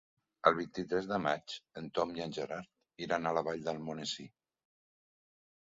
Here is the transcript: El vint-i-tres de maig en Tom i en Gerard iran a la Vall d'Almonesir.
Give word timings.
El 0.51 0.55
vint-i-tres 0.59 1.09
de 1.11 1.19
maig 1.25 1.57
en 1.81 1.91
Tom 1.99 2.15
i 2.17 2.23
en 2.27 2.33
Gerard 2.39 3.05
iran 3.09 3.29
a 3.29 3.35
la 3.39 3.45
Vall 3.51 3.65
d'Almonesir. 3.69 4.31